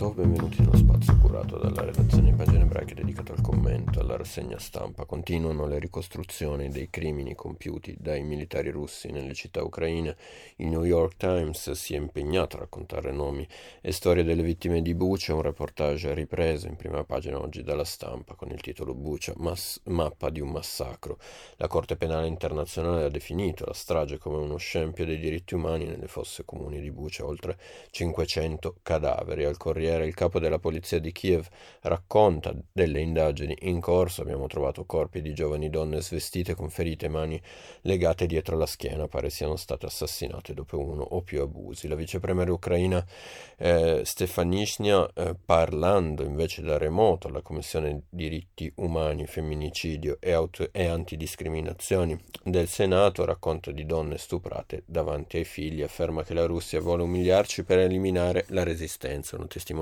[0.00, 4.58] Buonasera benvenuti nello spazio curato dalla redazione in pagine ebraiche dedicato al commento, alla rassegna
[4.58, 5.04] stampa.
[5.04, 10.16] Continuano le ricostruzioni dei crimini compiuti dai militari russi nelle città ucraine.
[10.56, 13.46] Il New York Times si è impegnato a raccontare nomi
[13.82, 18.34] e storie delle vittime di Bucha, un reportage ripreso in prima pagina oggi dalla stampa
[18.36, 21.18] con il titolo Bucha, mass- mappa di un massacro.
[21.56, 26.06] La Corte Penale Internazionale ha definito la strage come uno scempio dei diritti umani nelle
[26.06, 27.58] fosse comuni di Bucha, oltre
[27.90, 29.44] 500 cadaveri.
[29.44, 31.46] Al Corriere il capo della polizia di Kiev
[31.82, 34.22] racconta delle indagini in corso.
[34.22, 37.40] Abbiamo trovato corpi di giovani donne svestite con ferite e mani
[37.82, 41.88] legate dietro la schiena, pare siano state assassinate dopo uno o più abusi.
[41.88, 43.04] La vicepremiera ucraina
[43.56, 50.86] eh, Stefanishnia, eh, parlando invece da remoto alla Commissione diritti umani, femminicidio e, auto- e
[50.86, 57.02] antidiscriminazioni del Senato, racconta di donne stuprate davanti ai figli, afferma che la Russia vuole
[57.02, 59.36] umiliarci per eliminare la resistenza.
[59.36, 59.78] Una testimonianza,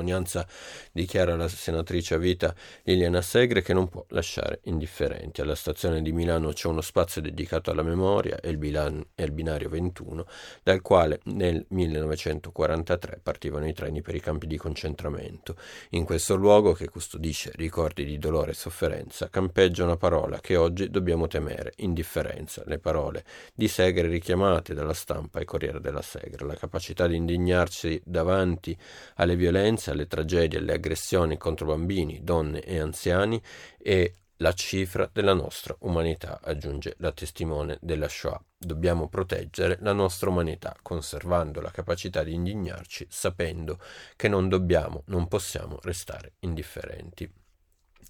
[0.92, 5.40] dichiara la senatrice a vita Liliana Segre, che non può lasciare indifferenti.
[5.40, 9.32] Alla stazione di Milano c'è uno spazio dedicato alla memoria e il, bilan- e il
[9.32, 10.26] binario 21,
[10.62, 15.56] dal quale nel 1943 partivano i treni per i campi di concentramento.
[15.90, 20.90] In questo luogo, che custodisce ricordi di dolore e sofferenza, campeggia una parola che oggi
[20.90, 22.62] dobbiamo temere, indifferenza.
[22.66, 23.24] Le parole
[23.54, 28.76] di Segre richiamate dalla stampa e Corriere della Segre, la capacità di indignarsi davanti
[29.16, 33.40] alle violenze, alle tragedie, alle aggressioni contro bambini, donne e anziani
[33.78, 38.40] e la cifra della nostra umanità, aggiunge la testimone della Shoah.
[38.56, 43.78] Dobbiamo proteggere la nostra umanità, conservando la capacità di indignarci, sapendo
[44.16, 47.28] che non dobbiamo, non possiamo restare indifferenti.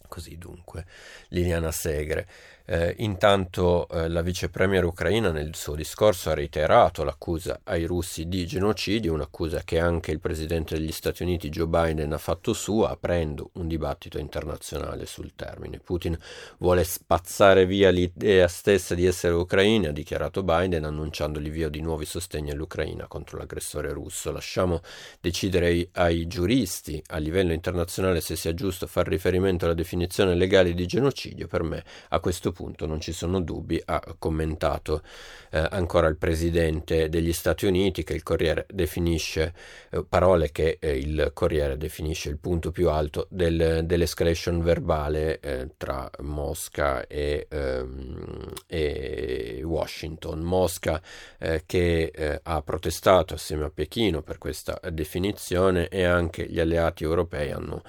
[0.09, 0.87] Così dunque,
[1.29, 2.27] Liliana Segre.
[2.71, 8.29] Eh, intanto eh, la vice premier ucraina nel suo discorso ha reiterato l'accusa ai russi
[8.29, 12.91] di genocidio, un'accusa che anche il presidente degli Stati Uniti Joe Biden ha fatto sua,
[12.91, 15.79] aprendo un dibattito internazionale sul termine.
[15.79, 16.19] Putin
[16.59, 22.05] vuole spazzare via l'idea stessa di essere ucraini, ha dichiarato Biden, annunciando l'invio di nuovi
[22.05, 24.31] sostegni all'Ucraina contro l'aggressore russo.
[24.31, 24.83] Lasciamo
[25.23, 29.98] decidere ai, ai giuristi a livello internazionale se sia giusto far riferimento alla definizione
[30.35, 31.47] legale di genocidio.
[31.47, 35.03] Per me, a questo punto, punto non ci sono dubbi, ha commentato
[35.51, 39.55] eh, ancora il presidente degli Stati Uniti che il Corriere definisce,
[39.91, 45.69] eh, parole che eh, il Corriere definisce il punto più alto del, dell'escalation verbale eh,
[45.77, 50.41] tra Mosca e, ehm, e Washington.
[50.41, 51.01] Mosca
[51.39, 57.05] eh, che eh, ha protestato assieme a Pechino per questa definizione e anche gli alleati
[57.05, 57.83] europei hanno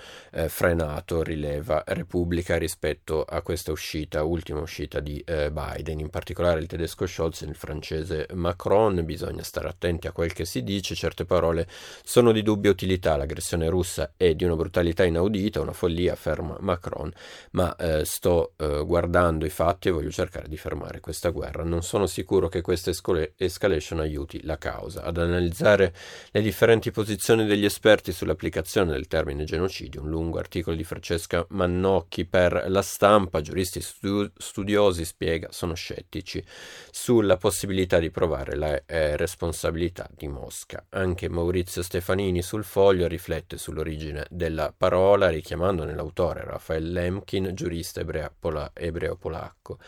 [0.47, 6.67] frenato, rileva Repubblica rispetto a questa uscita ultima uscita di eh, Biden, in particolare il
[6.67, 9.03] tedesco Scholz e il francese Macron.
[9.03, 11.67] Bisogna stare attenti a quel che si dice, certe parole
[12.03, 13.17] sono di dubbia utilità.
[13.17, 17.11] L'aggressione russa è di una brutalità inaudita, una follia, afferma Macron,
[17.51, 21.63] ma eh, sto eh, guardando i fatti e voglio cercare di fermare questa guerra.
[21.63, 22.91] Non sono sicuro che questa
[23.35, 25.03] escalation aiuti la causa.
[25.03, 25.93] Ad analizzare
[26.31, 31.45] le differenti posizioni degli esperti sull'applicazione del termine genocidio, un lungo articolo di Francesca
[31.89, 36.43] Mannocchi per la stampa, giuristi stu- studiosi, spiega, sono scettici
[36.91, 40.85] sulla possibilità di provare la eh, responsabilità di Mosca.
[40.89, 49.79] Anche Maurizio Stefanini sul foglio riflette sull'origine della parola, richiamandone l'autore Rafael Lemkin, giurista ebreo-polacco.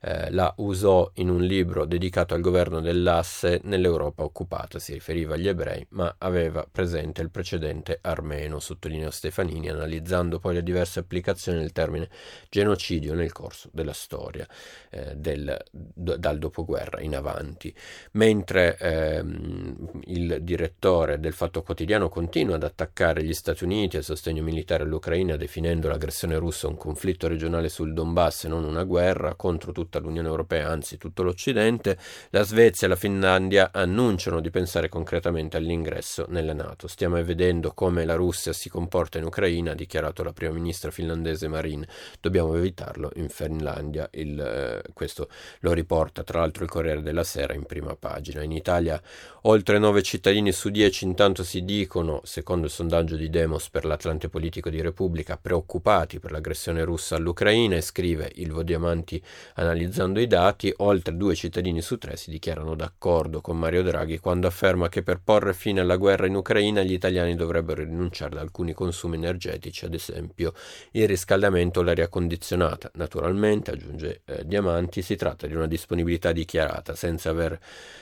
[0.00, 5.48] Eh, la usò in un libro dedicato al governo dell'asse nell'Europa occupata, si riferiva agli
[5.48, 11.72] ebrei, ma aveva presente il precedente armeno, sottolinea Stefanini, analizzando poi le diverse applicazioni del
[11.72, 12.08] termine
[12.48, 14.46] genocidio nel corso della storia
[14.90, 17.74] eh, del, d- dal dopoguerra in avanti.
[18.12, 24.04] Mentre ehm, il direttore del Fatto Quotidiano continua ad attaccare gli Stati Uniti e il
[24.04, 29.34] sostegno militare all'Ucraina, definendo l'aggressione russa un conflitto regionale sul Donbass e non una guerra
[29.34, 31.96] contro tutta l'Unione Europea, anzi tutto l'Occidente,
[32.30, 36.86] la Svezia e la Finlandia annunciano di pensare concretamente all'ingresso nella Nato.
[36.86, 41.48] Stiamo vedendo come la Russia si comporta in Ucraina, ha dichiarato la prima ministra finlandese
[41.48, 41.86] Marin.
[42.20, 45.28] Dobbiamo evitarlo in Finlandia il, eh, questo
[45.60, 48.42] lo riporta tra l'altro il Corriere della Sera in prima pagina.
[48.42, 49.00] In Italia
[49.42, 54.28] oltre 9 cittadini su 10 intanto si dicono, secondo il sondaggio di Demos per l'Atlante
[54.28, 59.22] Politico di Repubblica, preoccupati per l'aggressione russa all'Ucraina e scrive il Vodiamanti
[59.54, 64.18] analizza analizzando i dati, oltre due cittadini su tre si dichiarano d'accordo con Mario Draghi
[64.18, 68.40] quando afferma che per porre fine alla guerra in Ucraina gli italiani dovrebbero rinunciare ad
[68.40, 70.52] alcuni consumi energetici, ad esempio
[70.92, 72.90] il riscaldamento o l'aria condizionata.
[72.94, 77.58] Naturalmente, aggiunge eh, Diamanti, si tratta di una disponibilità dichiarata senza aver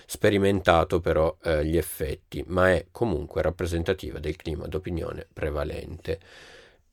[0.07, 6.21] sperimentato però eh, gli effetti, ma è comunque rappresentativa del clima d'opinione prevalente.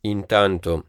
[0.02, 0.86] Intanto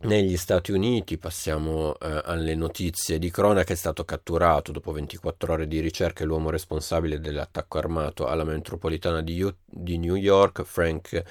[0.00, 5.66] negli Stati Uniti passiamo eh, alle notizie di cronaca, è stato catturato dopo 24 ore
[5.66, 11.24] di ricerca l'uomo responsabile dell'attacco armato alla metropolitana di, U- di New York, Frank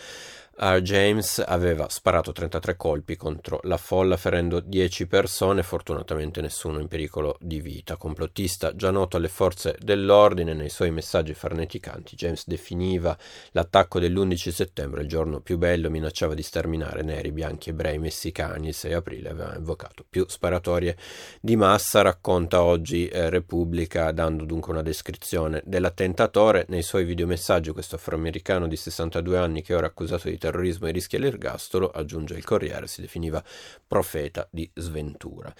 [0.59, 0.81] R.
[0.81, 7.38] James aveva sparato 33 colpi contro la folla ferendo 10 persone, fortunatamente nessuno in pericolo
[7.39, 7.95] di vita.
[7.95, 13.15] Complottista già noto alle forze dell'ordine, nei suoi messaggi farneticanti James definiva
[13.51, 18.69] l'attacco dell'11 settembre il giorno più bello, minacciava di sterminare neri, bianchi, ebrei, messicani.
[18.69, 20.98] Il 6 aprile aveva invocato più sparatorie
[21.39, 26.65] di massa, racconta oggi eh, Repubblica dando dunque una descrizione dell'attentatore.
[26.69, 30.91] Nei suoi videomessaggi questo afroamericano di 62 anni che ora è accusato di terrorismo e
[30.91, 33.44] rischia l'ergastolo, aggiunge il Corriere, si definiva
[33.85, 35.53] profeta di sventura.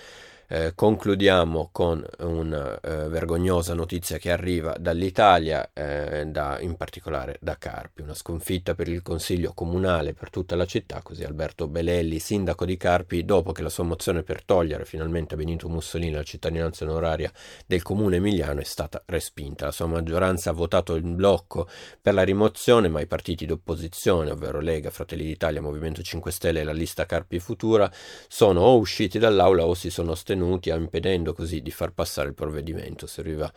[0.50, 7.58] Eh, concludiamo con una eh, vergognosa notizia che arriva dall'Italia, eh, da, in particolare da
[7.58, 12.64] Carpi, una sconfitta per il Consiglio Comunale per tutta la città, così Alberto Belelli, sindaco
[12.64, 16.86] di Carpi, dopo che la sua mozione per togliere finalmente a Benito Mussolini la cittadinanza
[16.86, 17.30] onoraria
[17.66, 19.66] del comune emiliano è stata respinta.
[19.66, 21.68] La sua maggioranza ha votato in blocco
[22.02, 26.64] per la rimozione, ma i partiti d'opposizione, ovvero Lega, Fratelli d'Italia, Movimento 5 Stelle e
[26.64, 27.92] la lista Carpi Futura,
[28.30, 32.36] sono o usciti dall'aula o si sono astenuti sostenuti, impedendo così di far passare il
[32.36, 33.08] provvedimento.
[33.08, 33.52] Serviva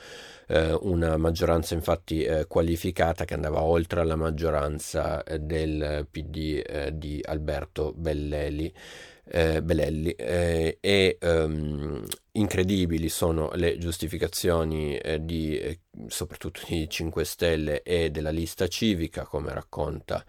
[0.48, 6.90] eh, una maggioranza infatti eh, qualificata che andava oltre la maggioranza eh, del PD eh,
[6.96, 8.72] di Alberto Bellelli.
[9.32, 15.78] Eh, Belelli eh, e um, incredibili sono le giustificazioni eh, di,
[16.08, 20.24] soprattutto di 5 Stelle e della lista civica come racconta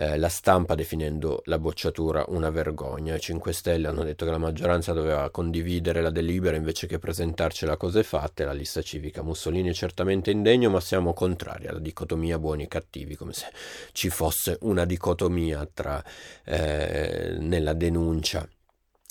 [0.00, 3.16] eh, la stampa definendo la bocciatura una vergogna.
[3.16, 7.66] I 5 Stelle hanno detto che la maggioranza doveva condividere la delibera invece che presentarci
[7.66, 8.44] la cose fatte.
[8.44, 13.16] La lista civica Mussolini è certamente indegno, ma siamo contrari alla dicotomia buoni e cattivi,
[13.16, 13.46] come se
[13.90, 16.02] ci fosse una dicotomia tra
[16.44, 18.48] eh, nella denuncia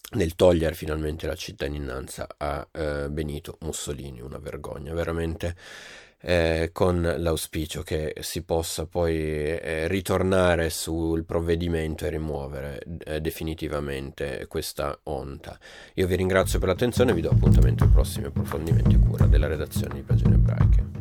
[0.10, 5.54] nel togliere finalmente la cittadinanza a eh, Benito Mussolini, una vergogna veramente
[6.22, 14.46] eh, con l'auspicio che si possa poi eh, ritornare sul provvedimento e rimuovere eh, definitivamente
[14.48, 15.58] questa onta.
[15.96, 19.48] Io vi ringrazio per l'attenzione e vi do appuntamento ai prossimi approfondimenti a cura della
[19.48, 20.97] redazione di Pagine Ebraiche.